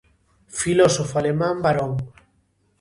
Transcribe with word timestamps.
Filósofo 0.59 1.13
alemán, 1.19 1.55
barón. 1.65 1.91